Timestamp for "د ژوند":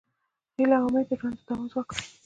1.09-1.35